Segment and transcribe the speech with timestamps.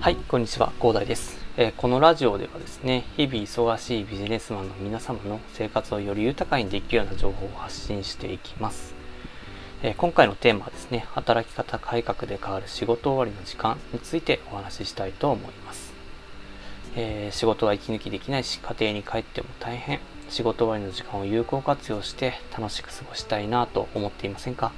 [0.00, 8.94] はい、こんにちは、広大です、えー、このラジオではですね、日々忙しいビジネスマンの皆様の生活をより豊かにできるような情報を発信していきます。
[9.82, 15.92] えー、今回のテーマはですね、働き方改革で変わる仕事終わりの時間についてお話ししたいと思います。
[16.96, 20.00] えー、仕事は息抜きできないし、家庭に帰っても大変。
[20.30, 24.72] 仕事終わりの時間を有効活用して楽しく過ごしたいなと思っていませんか？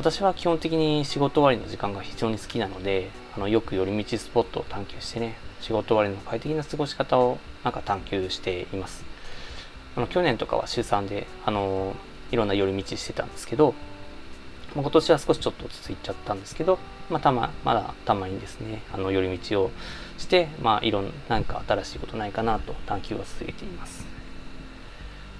[0.00, 9.04] 私は基本的に仕事終わりの時間が非常に好きなので、あのよく寄り道スポットを探求してね、仕事終わりの快適な過ごし方をなんか探求しています。
[9.94, 11.94] あの去年とかは週3で、あの
[12.32, 13.74] いろんな寄り道してたんですけど、
[14.74, 16.78] 今年は少しちょっと落ち着いちゃったんですけど、
[17.10, 19.70] まあ、たま、まだたまにですね、あの寄り道を
[20.16, 24.19] して、まあ、いろんな何、か新しいことないかなと探求を続けています。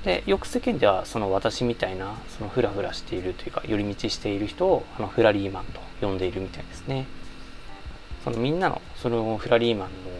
[0.04, 7.06] でよく世間ではその私みたいなそのフラフラしているというか寄り道している人をあのフラリーマンと呼んでいるみたいですね。
[8.24, 10.10] そのみんなのそのフラリーマンの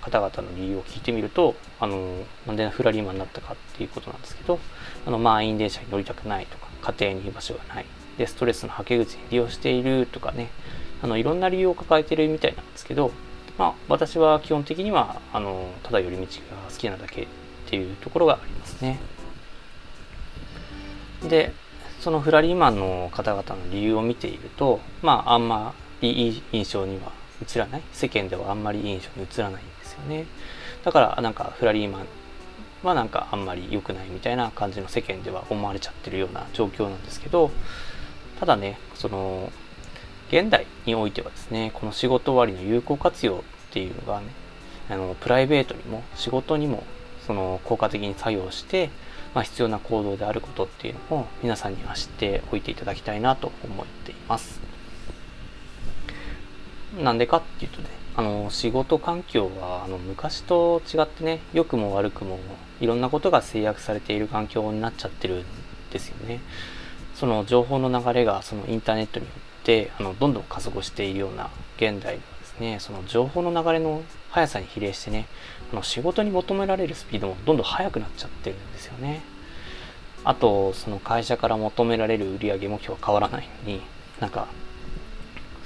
[0.00, 4.58] 方々の理由を聞いてみるとあのなんでフラリーマンになったかっていうことなんですけど
[5.06, 7.86] あの満員電車に乗りたくないとか家庭に居場所がない。
[8.18, 10.50] でストレスのはけ口に利用しているとかね。
[11.02, 13.10] あのいろんな理由を抱えているみたいなんですけど
[13.58, 16.28] まあ私は基本的にはあのただ寄り道が
[16.70, 17.26] 好きなだけ
[17.72, 19.00] っていうところがありますね。
[21.26, 21.54] で
[22.00, 30.26] そのフラリーマンの方々の理由を見ているとまああんまりいい印象には映らない世間ではあんまりいい印象に映らないんですよね
[30.84, 32.06] だからなんかフラリーマン
[32.82, 37.52] はなんかあんまり良くないみたいな感じの世間では思われちゃってるような状況なんですけど
[38.40, 39.52] ただねその
[40.28, 43.38] 現代においてはですねこの仕事終わりの有効活用っ
[43.70, 44.26] ていうのがね
[44.90, 46.82] あのプライベートにも仕事にも
[47.26, 48.90] その効果的に作用して、
[49.34, 54.60] まあ、必要な行動であることっていうのを皆さんには知っておいていただきたいなと思っています。
[57.02, 62.38] なんでかっていうとね、あの仕事環境はあの昔と違ってね、良くも悪くも
[62.80, 65.44] いろんなことが制約されている環境になっちゃってるん
[65.90, 66.40] ですよね。
[67.14, 69.32] その情報の流れがそのインターネットによ
[69.62, 74.02] ってあのどんどん加速しているような現代ですね、その情報の流れの
[74.32, 75.26] 速さに比例してね、
[75.72, 79.22] あの仕事に求められるスピードもどんどん速くなっちゃってるんですよね。
[80.24, 83.82] あと、その会社から求められる売上目標は変わらないのに、
[84.20, 84.48] なんか、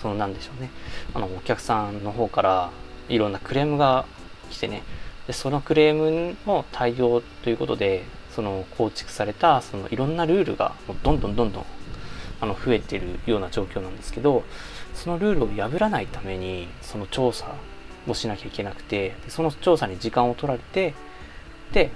[0.03, 0.71] そのなんでしょうね、
[1.15, 2.71] あのお客さんの方から
[3.09, 4.05] いろんなクレームが
[4.51, 4.83] 来てね、
[5.27, 8.05] でそのクレームの対応ということで、
[8.37, 11.65] その構築されたそのいろんなルールがもうどんどんどんどん
[12.39, 14.45] あの増えてるような状況なんですけど
[14.95, 17.55] そのルールを破らないためにその調査
[18.07, 20.95] をしなきゃいけなくてその調査に時間を取られて
[21.73, 21.91] で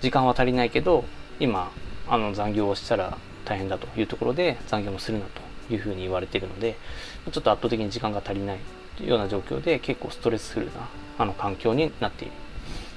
[0.00, 1.04] 時間は足りないけど
[1.38, 1.70] 今
[2.08, 6.76] あの残業をしたら大変だというところで残業もするなというふうに言われているので
[7.32, 8.58] ちょっと圧倒的に時間が足りない
[8.96, 10.88] というような状況で結構ストレスフルな
[11.18, 12.32] あの環境になっている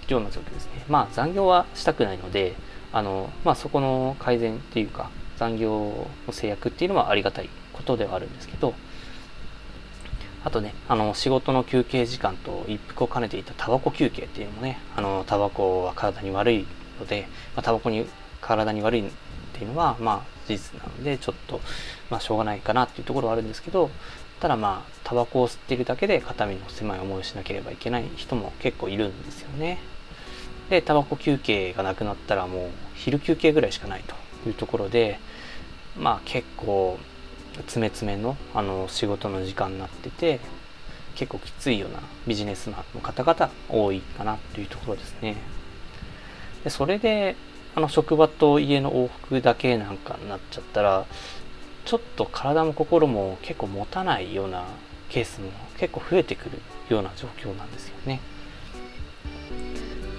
[0.07, 0.83] ような状況ですね。
[0.89, 2.55] まあ残業はしたくないので
[2.91, 8.73] あの、まあ、そこの改善っていうか残業の制約っていうのはありがたいことではあるんですけど
[10.43, 16.65] あとね、あの、仕事の休憩時間と一服を兼ねていたタバコ休憩っていうのもね、あの、タバコは体に悪い
[16.99, 18.05] ので、まあ、タバコに、
[18.41, 19.11] 体に悪いっ
[19.53, 21.61] ていうのは、まあ、事実なので、ちょっと、
[22.09, 23.89] まあ、しょうがないかなっていうところはあるんですけど、
[24.41, 29.79] ただまあ、タバコを吸っているだけで肩身の狭い思いをしなければいけない人も結構いるんですよね。
[30.69, 35.19] で、タバコ休憩がなくなったらもう、昼休憩ぐらいしかないというところで、
[35.97, 36.99] まあ結構、
[37.61, 40.39] 詰め詰めのあの仕事の時間になってて
[41.15, 45.37] 結構きついようなビジネスマンの方々多いかなというところですね。
[46.63, 47.35] でそれで
[47.75, 51.05] あの職場と家の往復だけなんかになっちゃったら
[51.85, 54.65] ちょっと体も心も結構持たないような
[55.09, 56.59] ケースも結構増えてくる
[56.89, 58.19] ような状況なんですよね。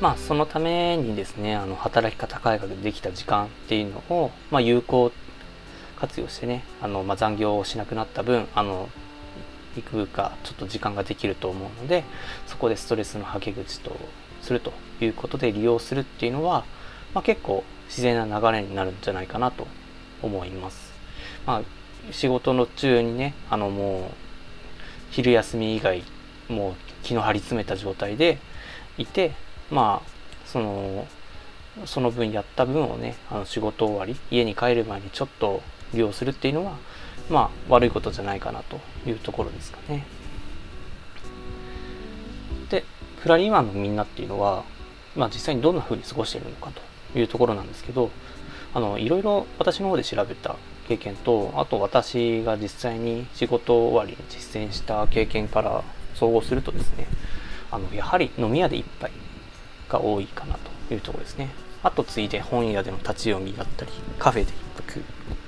[0.01, 5.13] まあそのためにですねあの働き方改革でできた時間っていうのを、まあ、有効
[5.95, 8.89] 活用してね、あの、まあ、残業をしなくなった分、あの、
[9.77, 12.05] 幾分かちょっと時間ができると思うので、
[12.47, 13.97] そこでストレスのはけ口と
[14.41, 16.65] するということで利用するっていうのは、
[17.13, 19.67] まあ、結構自然な流れになるんじゃないかなと
[20.23, 20.93] 思います。
[21.47, 21.63] まあ、
[22.13, 24.03] 仕事の中にね、あのもう、
[25.11, 26.03] 昼休み以外、
[26.49, 28.39] もう気の張り詰めた状態で
[28.99, 29.33] いて、
[29.71, 30.09] まあ、
[30.45, 31.07] その、
[31.87, 35.63] その分やった分をね、あの仕事終わり、家に帰る前にちょっと
[35.95, 36.77] 利用するっていうのは、
[37.31, 40.05] まあ、悪いことじゃないかなというところですかね。
[42.71, 42.85] で、
[43.21, 44.65] フラリーマンのみんなっていうのは、
[45.17, 46.71] まあ、実際にどんな風に過ごしているのか
[47.13, 48.11] というところなんですけど、
[48.75, 50.57] あの、いろいろ私の方で調べた
[50.89, 55.83] 経験と、あと私が実際に仕事終わりに実践した経験から
[56.15, 57.07] 総合するとですね
[57.71, 59.11] あのやはり飲み屋で一杯
[59.89, 60.57] が多いかな
[60.89, 61.51] というところですね
[61.83, 65.03] あと次いで本屋での立ち読みだったりカフェで一服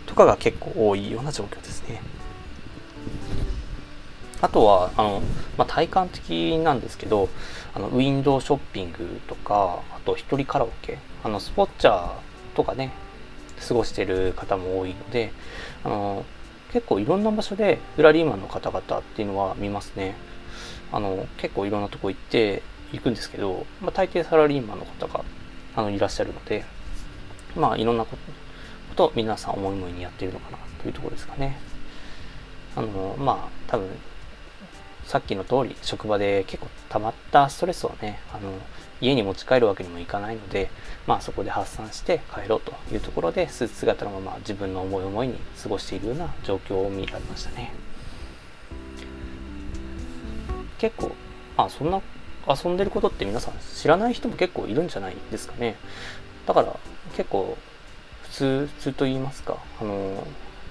[0.07, 2.01] とかが結構多いような状況ですね。
[4.41, 5.23] あとはあの、
[5.57, 7.29] まあ、体感的なんですけど
[7.75, 10.99] あのウィンドウショッピングとかあと一人カラオケ。
[11.25, 12.11] あのスポッチャー
[12.55, 12.93] とかね
[13.67, 15.33] 過ごしてる方も多いので
[15.83, 16.25] あの
[16.73, 20.15] 結構いろんな場所でフラリーマンの方々っていうのは見ますね。
[20.93, 22.63] あの結構いろんなとこ行って
[22.93, 25.25] 行くんですけど、まあ、大抵サラリーマンの方が
[25.75, 26.65] あのいらっしゃるので
[27.57, 28.17] まあいろんなこ
[28.97, 31.59] と皆さん思い思いにやっているのかなというところですかね。
[32.75, 33.89] あのまあ多分
[35.05, 38.53] さっきの通り職場で結構溜まったストレスをねあの
[39.01, 40.69] 家に持ち帰るわけにもいかないので、
[41.07, 47.73] まあ、そこで発散して帰ろうというところでスーツ姿のまま自分の思い思いに過ごしているような状況を見られましたね。
[50.79, 51.13] 結構
[51.57, 52.03] まあそんな
[52.49, 55.77] 遊んでることって皆さん知らない人も結構いるんじゃないですかね。
[56.47, 56.77] だから
[57.17, 57.57] 結構
[58.37, 60.27] 通普通と言いますかあの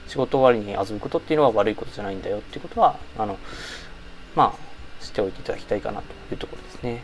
[0.08, 3.40] 仕事終わりに遊ぶことっていうのは悪いことじゃないんだよっていうことはあの
[4.36, 7.04] まあしておいていただきたいかなというところですね。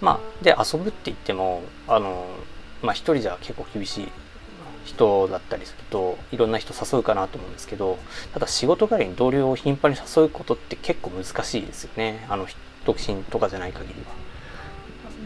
[0.00, 2.26] まあで遊ぶって言ってもあの
[2.82, 4.08] まあ一人じゃ結構厳しい
[4.86, 7.98] 人だったりするといろんな人誘うかなと思うんですけど
[8.32, 12.26] ただ仕事帰りに同僚を頻繁に誘うことって結構難しいですよね。
[12.28, 12.46] あの
[12.86, 14.29] 独身とかじゃない限りは。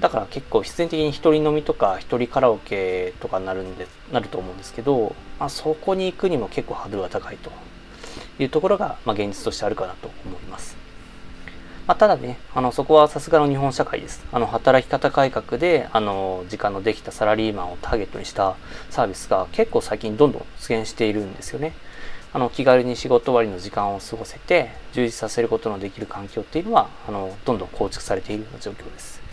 [0.05, 7.51] だから結構必然的に一人飲みとか一人カラオケとかになるんでなると思うんですけど、まあ、そこに行くにも結構ハードルが高いと
[8.39, 10.77] いうところが、まあ、現実としてあるかなと思います
[11.87, 14.25] まあ、ただね、あの、そこはさすがの日本社会です。
[14.33, 18.57] あの、働き方改革で、あの、時間のできたサラリーマンをターゲットにした
[18.89, 21.73] サービスが結構最近どんどん出現しているんですよね。
[22.33, 29.25] あの、気軽に仕事終わりの時間を過ごせて、充実させることのできる環境っていうのは、あの、どんどん構築されているような状況です。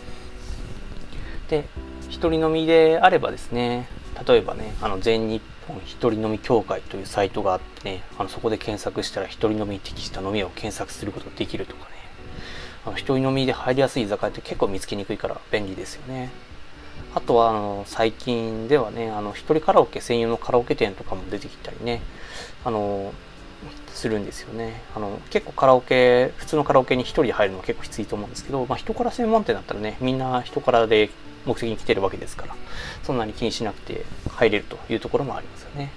[1.52, 1.66] で、
[2.10, 3.88] 一人飲みであればですね、
[4.28, 11.92] 例えばね、あの、全日本一人飲み協会というサイトがあってね、あの、そこで検索したら一人飲みに適した飲みを検索することができるとかね、
[12.86, 16.32] あの一人飲みで入りやすい居酒屋って結構見つけにくいから便利ですよね。
[17.14, 22.02] あとはあの最近ではね、あの一人カラオケ専用のカラオケ店とかも出てきたりね、
[22.64, 23.14] あの
[23.94, 24.82] するんですよね。
[24.96, 31.10] あの結構カラオケ、普通のカラオケに一人で入るのは結構きついと思うんですけど、まあ人から専門店だったらね、みんな人からで
[31.46, 32.56] 目的に来てるわけですから、
[33.04, 35.92] そんなに気にしなくて入れるというところもありますよね。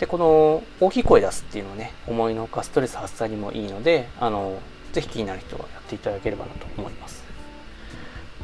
[0.00, 4.60] で、この大きい声出すっていうのはね、思いのほかストレス発散にもいいので、あの、
[4.92, 7.24] ぜひ気になる人はやっていただければなと思います。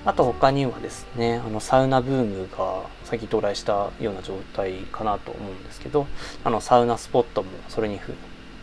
[0.07, 6.07] あと他にはですね、あのサウナブームが最近到来したような状態かなと思うんですけど、
[6.45, 7.99] あのサウナスポットもそれに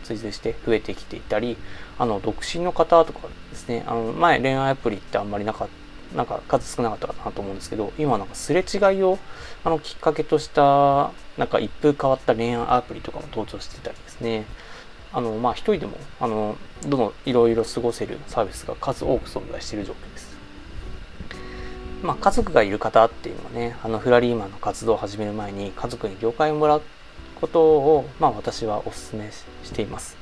[0.04, 1.56] 追随して増えてきていたり、
[1.98, 5.68] あの独身の方とかですね、あの前恋愛アプリってあんまりなかっ、
[6.16, 9.18] なんか数少なかったかなと思うんですけど、今なんかすれ違いを
[9.64, 14.44] あのきっかけとしたなんか一風変わった恋愛アプリとかも登場してたりですね、
[15.12, 16.56] あの、まあ、一人でも、あの、
[16.86, 20.32] どの、いろいろ過ごせるサービスが数多く存在している状況です。
[22.02, 26.82] まあ、家族がいる方っていうのはね、あの、フラリーマンの活動を始める前に家族に了解をもらう
[27.40, 30.16] ことを、まあ、私はお勧めしています。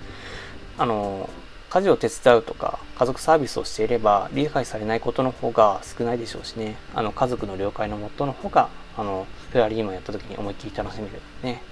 [0.76, 1.30] あの、
[1.70, 8.68] 家事を手伝うとか、家族サービスをしていれば、理解されないことの方が少ないでしょうしね、あの、家族の了解のもとの方が、
[8.98, 11.12] あの、フラリーマンやった時に思いっきり楽しめる
[11.44, 11.62] ね。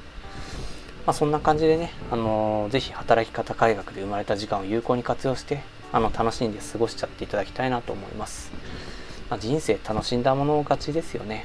[1.05, 8.53] まあ、そんな感じでね、あのー、ぜひ働き方改革で生まれた時間を有効に活用して、あの、楽しんで過ごしちゃっていただきたいなと思います。
[9.29, 11.45] まあ、人生楽しんだもの勝ちですよね。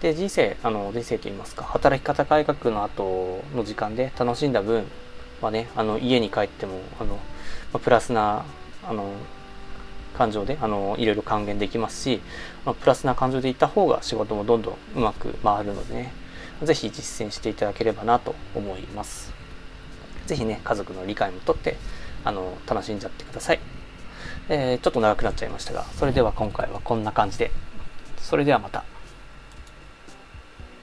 [0.00, 4.84] で、人生、あの、人生と言いますか、働き方改革の後の時間で楽しんだ分
[5.42, 7.20] はね、あの、家に帰っても、あの、ま
[7.74, 8.44] あ、プラスな、
[8.86, 9.12] あの、
[10.16, 12.20] 感情で、あの、いろいろ還元できますし、
[12.64, 16.12] まあ、プラスな感情でいった方が仕事もどんどんうまく回るのでね、
[16.62, 19.32] ぜひ実践していただければなと思います。
[20.26, 21.76] ぜひね、家族の理解もとって、
[22.24, 23.60] あの、楽しんじゃってください。
[24.48, 27.50] えー、ちょっと長くなっちゃいましたが、それでは今回はこんな感じで。
[28.18, 28.84] それではまた。